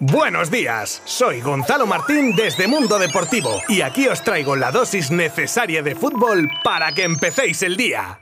Buenos 0.00 0.48
días, 0.52 1.02
soy 1.06 1.40
Gonzalo 1.40 1.84
Martín 1.84 2.36
desde 2.36 2.68
Mundo 2.68 3.00
Deportivo 3.00 3.60
y 3.66 3.80
aquí 3.80 4.06
os 4.06 4.22
traigo 4.22 4.54
la 4.54 4.70
dosis 4.70 5.10
necesaria 5.10 5.82
de 5.82 5.96
fútbol 5.96 6.48
para 6.62 6.92
que 6.92 7.02
empecéis 7.02 7.64
el 7.64 7.76
día. 7.76 8.20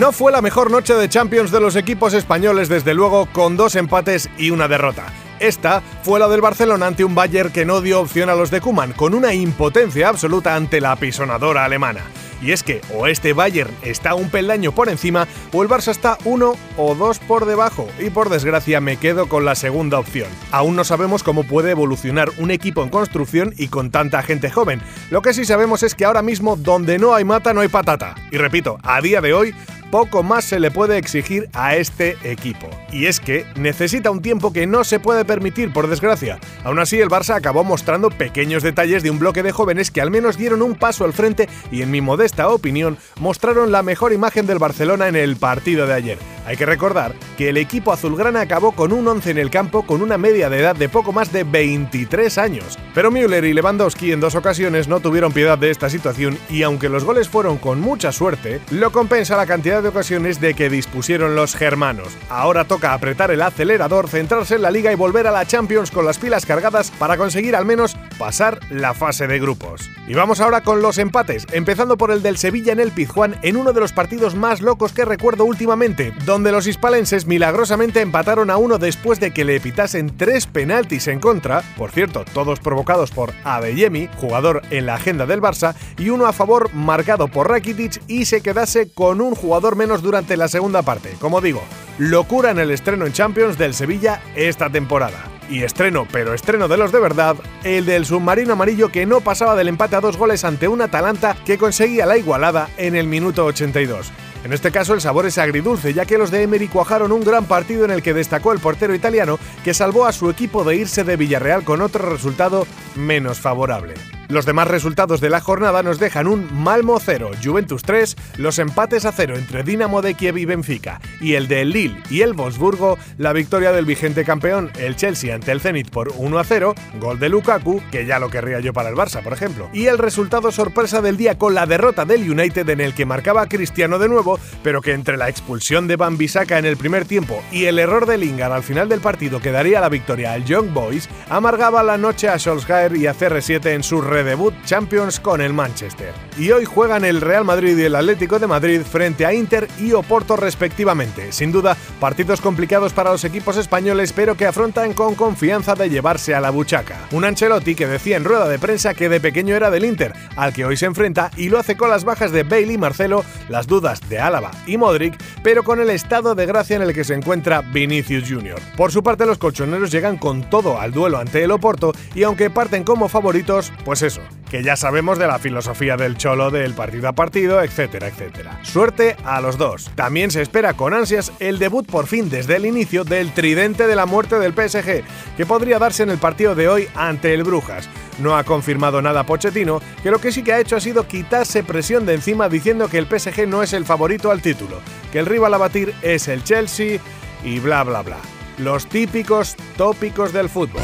No 0.00 0.10
fue 0.10 0.32
la 0.32 0.42
mejor 0.42 0.72
noche 0.72 0.94
de 0.94 1.08
Champions 1.08 1.52
de 1.52 1.60
los 1.60 1.76
equipos 1.76 2.14
españoles, 2.14 2.68
desde 2.68 2.94
luego, 2.94 3.26
con 3.32 3.56
dos 3.56 3.76
empates 3.76 4.28
y 4.36 4.50
una 4.50 4.66
derrota. 4.66 5.06
Esta 5.38 5.82
fue 6.02 6.18
la 6.18 6.26
del 6.26 6.40
Barcelona 6.40 6.88
ante 6.88 7.04
un 7.04 7.14
Bayern 7.14 7.52
que 7.52 7.64
no 7.64 7.80
dio 7.80 8.00
opción 8.00 8.28
a 8.28 8.34
los 8.34 8.50
de 8.50 8.60
Kuman, 8.60 8.92
con 8.92 9.14
una 9.14 9.34
impotencia 9.34 10.08
absoluta 10.08 10.56
ante 10.56 10.80
la 10.80 10.90
apisonadora 10.90 11.64
alemana. 11.64 12.02
Y 12.42 12.52
es 12.52 12.62
que 12.62 12.80
o 12.94 13.06
este 13.06 13.32
Bayern 13.32 13.74
está 13.82 14.14
un 14.14 14.30
peldaño 14.30 14.72
por 14.72 14.88
encima 14.88 15.26
o 15.52 15.62
el 15.62 15.68
Barça 15.68 15.90
está 15.90 16.18
uno 16.24 16.54
o 16.76 16.94
dos 16.94 17.18
por 17.18 17.46
debajo 17.46 17.88
y 17.98 18.10
por 18.10 18.28
desgracia 18.28 18.80
me 18.80 18.96
quedo 18.96 19.28
con 19.28 19.44
la 19.44 19.54
segunda 19.54 19.98
opción. 19.98 20.28
Aún 20.52 20.76
no 20.76 20.84
sabemos 20.84 21.22
cómo 21.22 21.44
puede 21.44 21.70
evolucionar 21.70 22.30
un 22.38 22.50
equipo 22.50 22.82
en 22.82 22.90
construcción 22.90 23.54
y 23.56 23.68
con 23.68 23.90
tanta 23.90 24.22
gente 24.22 24.50
joven. 24.50 24.80
Lo 25.10 25.22
que 25.22 25.34
sí 25.34 25.44
sabemos 25.44 25.82
es 25.82 25.94
que 25.94 26.04
ahora 26.04 26.22
mismo 26.22 26.56
donde 26.56 26.98
no 26.98 27.14
hay 27.14 27.24
mata 27.24 27.52
no 27.52 27.60
hay 27.60 27.68
patata. 27.68 28.14
Y 28.30 28.36
repito, 28.36 28.78
a 28.82 29.00
día 29.00 29.20
de 29.20 29.34
hoy 29.34 29.54
poco 29.90 30.22
más 30.22 30.44
se 30.44 30.60
le 30.60 30.70
puede 30.70 30.98
exigir 30.98 31.48
a 31.52 31.76
este 31.76 32.16
equipo. 32.24 32.68
Y 32.92 33.06
es 33.06 33.20
que 33.20 33.46
necesita 33.56 34.10
un 34.10 34.22
tiempo 34.22 34.52
que 34.52 34.66
no 34.66 34.84
se 34.84 35.00
puede 35.00 35.24
permitir, 35.24 35.72
por 35.72 35.88
desgracia. 35.88 36.38
Aún 36.64 36.78
así, 36.78 37.00
el 37.00 37.08
Barça 37.08 37.34
acabó 37.34 37.64
mostrando 37.64 38.10
pequeños 38.10 38.62
detalles 38.62 39.02
de 39.02 39.10
un 39.10 39.18
bloque 39.18 39.42
de 39.42 39.52
jóvenes 39.52 39.90
que 39.90 40.00
al 40.00 40.10
menos 40.10 40.36
dieron 40.36 40.62
un 40.62 40.74
paso 40.74 41.04
al 41.04 41.12
frente 41.12 41.48
y, 41.70 41.82
en 41.82 41.90
mi 41.90 42.00
modesta 42.00 42.48
opinión, 42.48 42.98
mostraron 43.20 43.72
la 43.72 43.82
mejor 43.82 44.12
imagen 44.12 44.46
del 44.46 44.58
Barcelona 44.58 45.08
en 45.08 45.16
el 45.16 45.36
partido 45.36 45.86
de 45.86 45.94
ayer. 45.94 46.18
Hay 46.48 46.56
que 46.56 46.64
recordar 46.64 47.14
que 47.36 47.50
el 47.50 47.58
equipo 47.58 47.92
azulgrana 47.92 48.40
acabó 48.40 48.72
con 48.72 48.90
un 48.94 49.06
11 49.06 49.32
en 49.32 49.36
el 49.36 49.50
campo 49.50 49.84
con 49.84 50.00
una 50.00 50.16
media 50.16 50.48
de 50.48 50.60
edad 50.60 50.74
de 50.74 50.88
poco 50.88 51.12
más 51.12 51.30
de 51.30 51.44
23 51.44 52.38
años. 52.38 52.78
Pero 52.94 53.10
Müller 53.10 53.44
y 53.44 53.52
Lewandowski 53.52 54.12
en 54.12 54.20
dos 54.20 54.34
ocasiones 54.34 54.88
no 54.88 55.00
tuvieron 55.00 55.34
piedad 55.34 55.58
de 55.58 55.70
esta 55.70 55.90
situación 55.90 56.38
y 56.48 56.62
aunque 56.62 56.88
los 56.88 57.04
goles 57.04 57.28
fueron 57.28 57.58
con 57.58 57.82
mucha 57.82 58.12
suerte, 58.12 58.62
lo 58.70 58.92
compensa 58.92 59.36
la 59.36 59.44
cantidad 59.44 59.82
de 59.82 59.90
ocasiones 59.90 60.40
de 60.40 60.54
que 60.54 60.70
dispusieron 60.70 61.36
los 61.36 61.54
germanos. 61.54 62.16
Ahora 62.30 62.64
toca 62.64 62.94
apretar 62.94 63.30
el 63.30 63.42
acelerador, 63.42 64.08
centrarse 64.08 64.54
en 64.54 64.62
la 64.62 64.70
liga 64.70 64.90
y 64.90 64.94
volver 64.96 65.26
a 65.26 65.32
la 65.32 65.44
Champions 65.44 65.90
con 65.90 66.06
las 66.06 66.16
pilas 66.16 66.46
cargadas 66.46 66.90
para 66.92 67.18
conseguir 67.18 67.56
al 67.56 67.66
menos 67.66 67.94
pasar 68.18 68.58
la 68.70 68.94
fase 68.94 69.26
de 69.26 69.38
grupos. 69.38 69.90
Y 70.06 70.14
vamos 70.14 70.40
ahora 70.40 70.62
con 70.62 70.80
los 70.80 70.96
empates, 70.96 71.46
empezando 71.52 71.98
por 71.98 72.10
el 72.10 72.22
del 72.22 72.38
Sevilla 72.38 72.72
en 72.72 72.80
el 72.80 72.92
Pizjuán 72.92 73.36
en 73.42 73.58
uno 73.58 73.74
de 73.74 73.80
los 73.80 73.92
partidos 73.92 74.34
más 74.34 74.62
locos 74.62 74.94
que 74.94 75.04
recuerdo 75.04 75.44
últimamente, 75.44 76.14
donde 76.24 76.37
los 76.44 76.66
hispalenses 76.66 77.26
milagrosamente 77.26 78.00
empataron 78.00 78.50
a 78.50 78.56
uno 78.56 78.78
después 78.78 79.18
de 79.18 79.32
que 79.32 79.44
le 79.44 79.60
pitasen 79.60 80.16
tres 80.16 80.46
penaltis 80.46 81.08
en 81.08 81.20
contra, 81.20 81.62
por 81.76 81.90
cierto, 81.90 82.24
todos 82.32 82.60
provocados 82.60 83.10
por 83.10 83.32
Adeyemi, 83.44 84.08
jugador 84.16 84.62
en 84.70 84.86
la 84.86 84.94
agenda 84.94 85.26
del 85.26 85.42
Barça, 85.42 85.74
y 85.98 86.10
uno 86.10 86.26
a 86.26 86.32
favor 86.32 86.72
marcado 86.72 87.28
por 87.28 87.48
Rakitic 87.48 88.02
y 88.06 88.24
se 88.24 88.40
quedase 88.40 88.92
con 88.92 89.20
un 89.20 89.34
jugador 89.34 89.76
menos 89.76 90.02
durante 90.02 90.36
la 90.36 90.48
segunda 90.48 90.82
parte. 90.82 91.16
Como 91.20 91.40
digo, 91.40 91.62
locura 91.98 92.50
en 92.52 92.58
el 92.58 92.70
estreno 92.70 93.06
en 93.06 93.12
Champions 93.12 93.58
del 93.58 93.74
Sevilla 93.74 94.22
esta 94.36 94.70
temporada. 94.70 95.24
Y 95.50 95.62
estreno, 95.62 96.06
pero 96.12 96.34
estreno 96.34 96.68
de 96.68 96.76
los 96.76 96.92
de 96.92 97.00
verdad, 97.00 97.36
el 97.64 97.86
del 97.86 98.04
submarino 98.04 98.52
amarillo 98.52 98.90
que 98.90 99.06
no 99.06 99.20
pasaba 99.22 99.56
del 99.56 99.68
empate 99.68 99.96
a 99.96 100.00
dos 100.00 100.16
goles 100.16 100.44
ante 100.44 100.68
un 100.68 100.82
Atalanta 100.82 101.36
que 101.46 101.58
conseguía 101.58 102.06
la 102.06 102.18
igualada 102.18 102.68
en 102.76 102.94
el 102.94 103.06
minuto 103.06 103.46
82. 103.46 104.12
En 104.44 104.52
este 104.52 104.70
caso 104.70 104.94
el 104.94 105.00
sabor 105.00 105.26
es 105.26 105.38
agridulce, 105.38 105.92
ya 105.92 106.06
que 106.06 106.18
los 106.18 106.30
de 106.30 106.42
Emery 106.42 106.68
cuajaron 106.68 107.12
un 107.12 107.24
gran 107.24 107.46
partido 107.46 107.84
en 107.84 107.90
el 107.90 108.02
que 108.02 108.14
destacó 108.14 108.52
el 108.52 108.60
portero 108.60 108.94
italiano 108.94 109.38
que 109.64 109.74
salvó 109.74 110.06
a 110.06 110.12
su 110.12 110.30
equipo 110.30 110.64
de 110.64 110.76
irse 110.76 111.04
de 111.04 111.16
Villarreal 111.16 111.64
con 111.64 111.82
otro 111.82 112.08
resultado 112.08 112.66
menos 112.94 113.40
favorable. 113.40 113.94
Los 114.28 114.44
demás 114.44 114.68
resultados 114.68 115.22
de 115.22 115.30
la 115.30 115.40
jornada 115.40 115.82
nos 115.82 115.98
dejan 115.98 116.26
un 116.26 116.48
Malmo 116.52 117.00
0, 117.00 117.30
Juventus 117.42 117.82
3, 117.82 118.14
los 118.36 118.58
empates 118.58 119.06
a 119.06 119.12
0 119.12 119.36
entre 119.38 119.62
Dinamo 119.62 120.02
de 120.02 120.12
Kiev 120.12 120.36
y 120.36 120.44
Benfica, 120.44 121.00
y 121.18 121.32
el 121.32 121.48
de 121.48 121.64
Lille 121.64 122.02
y 122.10 122.20
el 122.20 122.34
Wolfsburgo, 122.34 122.98
la 123.16 123.32
victoria 123.32 123.72
del 123.72 123.86
vigente 123.86 124.26
campeón, 124.26 124.70
el 124.78 124.96
Chelsea 124.96 125.34
ante 125.34 125.50
el 125.50 125.62
Zenit 125.62 125.88
por 125.88 126.12
1 126.14 126.38
a 126.38 126.44
0, 126.44 126.74
gol 127.00 127.18
de 127.18 127.30
Lukaku, 127.30 127.80
que 127.90 128.04
ya 128.04 128.18
lo 128.18 128.28
querría 128.28 128.60
yo 128.60 128.74
para 128.74 128.90
el 128.90 128.96
Barça, 128.96 129.22
por 129.22 129.32
ejemplo, 129.32 129.70
y 129.72 129.86
el 129.86 129.96
resultado 129.96 130.52
sorpresa 130.52 131.00
del 131.00 131.16
día 131.16 131.38
con 131.38 131.54
la 131.54 131.64
derrota 131.64 132.04
del 132.04 132.30
United 132.30 132.68
en 132.68 132.82
el 132.82 132.92
que 132.92 133.06
marcaba 133.06 133.48
Cristiano 133.48 133.98
de 133.98 134.10
nuevo, 134.10 134.38
pero 134.62 134.82
que 134.82 134.92
entre 134.92 135.16
la 135.16 135.30
expulsión 135.30 135.88
de 135.88 135.96
Van 135.96 136.18
Bissaka 136.18 136.58
en 136.58 136.66
el 136.66 136.76
primer 136.76 137.06
tiempo 137.06 137.42
y 137.50 137.64
el 137.64 137.78
error 137.78 138.04
de 138.04 138.18
Lingard 138.18 138.52
al 138.52 138.62
final 138.62 138.90
del 138.90 139.00
partido 139.00 139.40
que 139.40 139.52
daría 139.52 139.80
la 139.80 139.88
victoria 139.88 140.34
al 140.34 140.44
Young 140.44 140.74
Boys, 140.74 141.08
amargaba 141.30 141.82
la 141.82 141.96
noche 141.96 142.28
a 142.28 142.38
Solskjaer 142.38 142.94
y 142.94 143.06
a 143.06 143.14
CR7 143.14 143.68
en 143.68 143.82
su 143.82 144.02
debut 144.24 144.54
Champions 144.64 145.20
con 145.20 145.40
el 145.40 145.52
Manchester. 145.52 146.12
Y 146.36 146.50
hoy 146.50 146.64
juegan 146.64 147.04
el 147.04 147.20
Real 147.20 147.44
Madrid 147.44 147.76
y 147.76 147.84
el 147.84 147.94
Atlético 147.94 148.38
de 148.38 148.46
Madrid 148.46 148.82
frente 148.82 149.26
a 149.26 149.34
Inter 149.34 149.68
y 149.78 149.92
Oporto 149.92 150.36
respectivamente. 150.36 151.32
Sin 151.32 151.52
duda, 151.52 151.76
partidos 152.00 152.40
complicados 152.40 152.92
para 152.92 153.10
los 153.10 153.24
equipos 153.24 153.56
españoles, 153.56 154.12
pero 154.12 154.36
que 154.36 154.46
afrontan 154.46 154.92
con 154.94 155.14
confianza 155.14 155.74
de 155.74 155.90
llevarse 155.90 156.34
a 156.34 156.40
la 156.40 156.50
buchaca. 156.50 157.08
Un 157.12 157.24
Ancelotti 157.24 157.74
que 157.74 157.86
decía 157.86 158.16
en 158.16 158.24
rueda 158.24 158.48
de 158.48 158.58
prensa 158.58 158.94
que 158.94 159.08
de 159.08 159.20
pequeño 159.20 159.54
era 159.54 159.70
del 159.70 159.84
Inter, 159.84 160.12
al 160.36 160.52
que 160.52 160.64
hoy 160.64 160.76
se 160.76 160.86
enfrenta 160.86 161.30
y 161.36 161.48
lo 161.48 161.58
hace 161.58 161.76
con 161.76 161.90
las 161.90 162.04
bajas 162.04 162.32
de 162.32 162.42
Bailey 162.42 162.74
y 162.74 162.78
Marcelo, 162.78 163.24
las 163.48 163.66
dudas 163.66 164.00
de 164.08 164.18
Álava 164.18 164.50
y 164.66 164.76
Modric, 164.76 165.16
pero 165.42 165.64
con 165.64 165.80
el 165.80 165.90
estado 165.90 166.34
de 166.34 166.46
gracia 166.46 166.76
en 166.76 166.82
el 166.82 166.92
que 166.92 167.04
se 167.04 167.14
encuentra 167.14 167.62
Vinicius 167.62 168.28
Jr. 168.28 168.60
Por 168.76 168.92
su 168.92 169.02
parte, 169.02 169.26
los 169.26 169.38
colchoneros 169.38 169.90
llegan 169.90 170.18
con 170.18 170.48
todo 170.48 170.80
al 170.80 170.92
duelo 170.92 171.18
ante 171.18 171.42
el 171.42 171.50
Oporto 171.50 171.92
y 172.14 172.22
aunque 172.22 172.50
parten 172.50 172.84
como 172.84 173.08
favoritos, 173.08 173.72
pues 173.84 174.02
que 174.50 174.62
ya 174.62 174.76
sabemos 174.76 175.18
de 175.18 175.26
la 175.26 175.38
filosofía 175.38 175.96
del 175.96 176.16
cholo 176.16 176.50
del 176.50 176.74
partido 176.74 177.08
a 177.08 177.12
partido, 177.12 177.62
etcétera, 177.62 178.08
etcétera. 178.08 178.58
Suerte 178.62 179.16
a 179.24 179.40
los 179.40 179.58
dos. 179.58 179.90
También 179.94 180.30
se 180.30 180.42
espera 180.42 180.74
con 180.74 180.94
ansias 180.94 181.32
el 181.38 181.58
debut 181.58 181.86
por 181.86 182.06
fin 182.06 182.30
desde 182.30 182.56
el 182.56 182.66
inicio 182.66 183.04
del 183.04 183.32
tridente 183.32 183.86
de 183.86 183.96
la 183.96 184.06
muerte 184.06 184.38
del 184.38 184.54
PSG, 184.54 185.02
que 185.36 185.46
podría 185.46 185.78
darse 185.78 186.02
en 186.02 186.10
el 186.10 186.18
partido 186.18 186.54
de 186.54 186.68
hoy 186.68 186.88
ante 186.94 187.34
el 187.34 187.44
Brujas. 187.44 187.88
No 188.18 188.36
ha 188.36 188.44
confirmado 188.44 189.02
nada 189.02 189.24
Pochettino, 189.24 189.80
que 190.02 190.10
lo 190.10 190.20
que 190.20 190.32
sí 190.32 190.42
que 190.42 190.52
ha 190.52 190.60
hecho 190.60 190.76
ha 190.76 190.80
sido 190.80 191.06
quitarse 191.06 191.62
presión 191.62 192.06
de 192.06 192.14
encima 192.14 192.48
diciendo 192.48 192.88
que 192.88 192.98
el 192.98 193.06
PSG 193.06 193.46
no 193.46 193.62
es 193.62 193.72
el 193.72 193.84
favorito 193.84 194.30
al 194.30 194.42
título, 194.42 194.80
que 195.12 195.18
el 195.18 195.26
rival 195.26 195.54
a 195.54 195.58
batir 195.58 195.94
es 196.02 196.28
el 196.28 196.42
Chelsea 196.42 197.00
y 197.44 197.58
bla 197.60 197.84
bla 197.84 198.02
bla. 198.02 198.18
Los 198.58 198.88
típicos 198.88 199.56
tópicos 199.76 200.32
del 200.32 200.48
fútbol. 200.48 200.82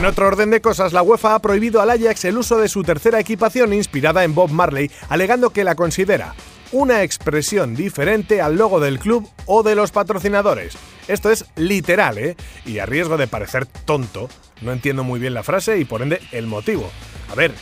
En 0.00 0.06
otro 0.06 0.28
orden 0.28 0.48
de 0.48 0.62
cosas, 0.62 0.94
la 0.94 1.02
UEFA 1.02 1.34
ha 1.34 1.42
prohibido 1.42 1.82
al 1.82 1.90
Ajax 1.90 2.24
el 2.24 2.38
uso 2.38 2.56
de 2.56 2.68
su 2.68 2.82
tercera 2.82 3.20
equipación 3.20 3.74
inspirada 3.74 4.24
en 4.24 4.34
Bob 4.34 4.50
Marley, 4.50 4.90
alegando 5.10 5.50
que 5.50 5.62
la 5.62 5.74
considera 5.74 6.34
una 6.72 7.02
expresión 7.02 7.76
diferente 7.76 8.40
al 8.40 8.56
logo 8.56 8.80
del 8.80 8.98
club 8.98 9.28
o 9.44 9.62
de 9.62 9.74
los 9.74 9.90
patrocinadores. 9.90 10.74
Esto 11.06 11.30
es 11.30 11.44
literal, 11.54 12.16
¿eh? 12.16 12.34
Y 12.64 12.78
a 12.78 12.86
riesgo 12.86 13.18
de 13.18 13.26
parecer 13.26 13.66
tonto, 13.66 14.30
no 14.62 14.72
entiendo 14.72 15.04
muy 15.04 15.20
bien 15.20 15.34
la 15.34 15.42
frase 15.42 15.76
y 15.76 15.84
por 15.84 16.00
ende 16.00 16.22
el 16.32 16.46
motivo. 16.46 16.90
A 17.30 17.34
ver, 17.34 17.52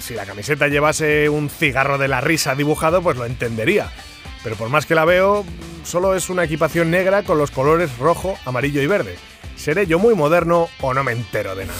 si 0.00 0.14
la 0.14 0.26
camiseta 0.26 0.66
llevase 0.66 1.28
un 1.28 1.48
cigarro 1.48 1.96
de 1.96 2.08
la 2.08 2.20
risa 2.20 2.56
dibujado, 2.56 3.02
pues 3.02 3.16
lo 3.16 3.24
entendería. 3.24 3.92
Pero 4.42 4.56
por 4.56 4.68
más 4.68 4.84
que 4.84 4.96
la 4.96 5.04
veo, 5.04 5.44
solo 5.84 6.14
es 6.14 6.30
una 6.30 6.44
equipación 6.44 6.90
negra 6.90 7.22
con 7.22 7.38
los 7.38 7.50
colores 7.50 7.96
rojo, 7.98 8.36
amarillo 8.44 8.82
y 8.82 8.86
verde. 8.86 9.16
¿Seré 9.56 9.86
yo 9.86 9.98
muy 9.98 10.14
moderno 10.14 10.68
o 10.80 10.94
no 10.94 11.02
me 11.02 11.12
entero 11.12 11.54
de 11.54 11.66
nada? 11.66 11.78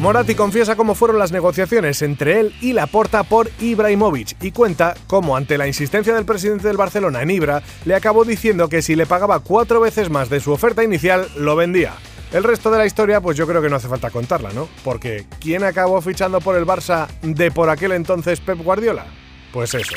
Moratti 0.00 0.34
confiesa 0.34 0.76
cómo 0.76 0.94
fueron 0.94 1.18
las 1.18 1.32
negociaciones 1.32 2.02
entre 2.02 2.40
él 2.40 2.54
y 2.60 2.72
Laporta 2.72 3.22
por 3.22 3.50
Ibrahimovic 3.60 4.36
y 4.42 4.50
cuenta 4.50 4.94
cómo 5.06 5.36
ante 5.36 5.56
la 5.56 5.68
insistencia 5.68 6.14
del 6.14 6.24
presidente 6.24 6.66
del 6.66 6.76
Barcelona 6.76 7.22
en 7.22 7.30
Ibra 7.30 7.62
le 7.84 7.94
acabó 7.94 8.24
diciendo 8.24 8.68
que 8.68 8.82
si 8.82 8.96
le 8.96 9.06
pagaba 9.06 9.40
cuatro 9.40 9.80
veces 9.80 10.10
más 10.10 10.28
de 10.28 10.40
su 10.40 10.52
oferta 10.52 10.82
inicial 10.82 11.28
lo 11.36 11.54
vendía. 11.54 11.94
El 12.32 12.42
resto 12.42 12.70
de 12.70 12.78
la 12.78 12.86
historia 12.86 13.20
pues 13.20 13.36
yo 13.36 13.46
creo 13.46 13.62
que 13.62 13.70
no 13.70 13.76
hace 13.76 13.88
falta 13.88 14.10
contarla, 14.10 14.52
¿no? 14.52 14.68
Porque 14.82 15.24
¿quién 15.40 15.62
acabó 15.62 16.00
fichando 16.00 16.40
por 16.40 16.56
el 16.56 16.66
Barça 16.66 17.06
de 17.22 17.50
por 17.50 17.70
aquel 17.70 17.92
entonces 17.92 18.40
Pep 18.40 18.58
Guardiola? 18.58 19.06
Pues 19.52 19.72
eso. 19.74 19.94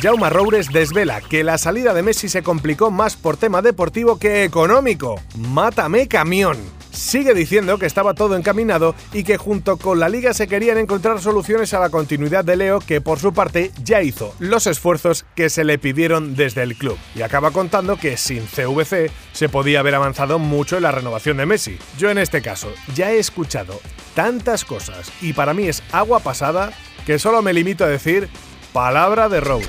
Jaume 0.00 0.30
Roures 0.30 0.68
desvela 0.68 1.20
que 1.20 1.42
la 1.42 1.58
salida 1.58 1.92
de 1.92 2.04
Messi 2.04 2.28
se 2.28 2.44
complicó 2.44 2.92
más 2.92 3.16
por 3.16 3.36
tema 3.36 3.62
deportivo 3.62 4.16
que 4.16 4.44
económico. 4.44 5.20
Mátame 5.36 6.06
camión. 6.06 6.56
sigue 6.92 7.34
diciendo 7.34 7.78
que 7.78 7.86
estaba 7.86 8.14
todo 8.14 8.36
encaminado 8.36 8.94
y 9.12 9.24
que 9.24 9.36
junto 9.36 9.76
con 9.76 9.98
la 9.98 10.08
liga 10.08 10.34
se 10.34 10.46
querían 10.46 10.78
encontrar 10.78 11.20
soluciones 11.20 11.74
a 11.74 11.80
la 11.80 11.90
continuidad 11.90 12.44
de 12.44 12.56
Leo, 12.56 12.78
que 12.80 13.00
por 13.00 13.18
su 13.18 13.32
parte 13.32 13.72
ya 13.82 14.02
hizo 14.02 14.34
los 14.38 14.66
esfuerzos 14.66 15.24
que 15.34 15.50
se 15.50 15.64
le 15.64 15.78
pidieron 15.78 16.36
desde 16.36 16.62
el 16.62 16.76
club. 16.76 16.96
Y 17.16 17.22
acaba 17.22 17.50
contando 17.50 17.96
que 17.96 18.16
sin 18.16 18.46
CVC 18.46 19.10
se 19.32 19.48
podía 19.48 19.80
haber 19.80 19.96
avanzado 19.96 20.38
mucho 20.38 20.76
en 20.76 20.84
la 20.84 20.92
renovación 20.92 21.36
de 21.36 21.46
Messi. 21.46 21.76
Yo 21.98 22.10
en 22.10 22.18
este 22.18 22.40
caso 22.40 22.72
ya 22.94 23.10
he 23.10 23.18
escuchado 23.18 23.80
tantas 24.14 24.64
cosas 24.64 25.10
y 25.20 25.32
para 25.32 25.54
mí 25.54 25.66
es 25.68 25.82
agua 25.92 26.20
pasada 26.20 26.72
que 27.04 27.18
solo 27.18 27.42
me 27.42 27.52
limito 27.52 27.84
a 27.84 27.88
decir 27.88 28.28
palabra 28.72 29.28
de 29.28 29.40
Roure. 29.40 29.66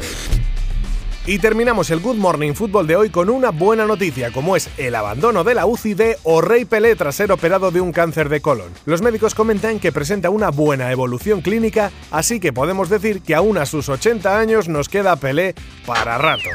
Y 1.25 1.38
terminamos 1.38 1.92
el 1.92 2.00
Good 2.00 2.16
Morning 2.16 2.54
Football 2.54 2.88
de 2.88 2.96
hoy 2.96 3.10
con 3.10 3.30
una 3.30 3.51
buena 3.51 3.86
noticia, 3.86 4.31
como 4.31 4.56
es 4.56 4.69
el 4.78 4.96
abandono 4.96 5.44
de 5.44 5.54
la 5.54 5.68
UCI 5.68 5.94
de 5.94 6.18
O'Reilly 6.24 6.66
Pelé 6.66 6.96
tras 6.96 7.16
ser 7.16 7.31
operado 7.31 7.69
de 7.69 7.81
un 7.81 7.92
cáncer 7.92 8.30
de 8.30 8.42
colon. 8.42 8.72
Los 8.86 9.01
médicos 9.01 9.36
comentan 9.36 9.80
que 9.80 9.92
presenta 9.92 10.31
una 10.31 10.50
buena 10.50 10.92
evolución 10.92 11.42
clínica, 11.42 11.92
así 12.10 12.40
que 12.40 12.51
podemos 12.51 12.90
decir 12.90 13.22
que 13.22 13.36
aún 13.36 13.60
a 13.60 13.68
sus 13.68 13.90
80 13.90 14.40
años 14.40 14.68
nos 14.68 14.90
queda 14.90 15.18
Pelé 15.18 15.54
para 15.86 16.18
rato. 16.18 16.50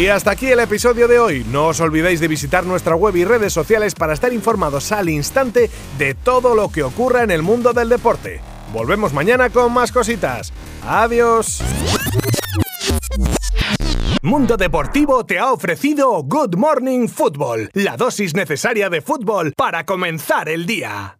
Y 0.00 0.08
hasta 0.08 0.30
aquí 0.30 0.46
el 0.46 0.60
episodio 0.60 1.08
de 1.08 1.18
hoy. 1.18 1.44
No 1.50 1.66
os 1.66 1.80
olvidéis 1.80 2.20
de 2.20 2.28
visitar 2.28 2.64
nuestra 2.64 2.94
web 2.94 3.14
y 3.16 3.24
redes 3.26 3.52
sociales 3.52 3.94
para 3.94 4.14
estar 4.14 4.32
informados 4.32 4.92
al 4.92 5.10
instante 5.10 5.68
de 5.98 6.14
todo 6.14 6.54
lo 6.54 6.70
que 6.70 6.82
ocurra 6.82 7.22
en 7.22 7.30
el 7.30 7.42
mundo 7.42 7.74
del 7.74 7.90
deporte. 7.90 8.40
Volvemos 8.72 9.12
mañana 9.12 9.50
con 9.50 9.74
más 9.74 9.92
cositas. 9.92 10.54
Adiós. 10.86 11.62
Mundo 14.22 14.56
Deportivo 14.56 15.26
te 15.26 15.38
ha 15.38 15.52
ofrecido 15.52 16.22
Good 16.22 16.56
Morning 16.56 17.06
Football, 17.06 17.68
la 17.74 17.98
dosis 17.98 18.34
necesaria 18.34 18.88
de 18.88 19.02
fútbol 19.02 19.52
para 19.54 19.84
comenzar 19.84 20.48
el 20.48 20.64
día. 20.64 21.18